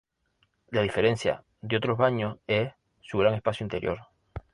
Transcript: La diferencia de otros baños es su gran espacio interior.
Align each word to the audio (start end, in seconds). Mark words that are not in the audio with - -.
La 0.71 0.81
diferencia 0.81 1.43
de 1.61 1.77
otros 1.77 1.95
baños 1.95 2.39
es 2.47 2.73
su 3.01 3.19
gran 3.19 3.35
espacio 3.35 3.63
interior. 3.65 3.99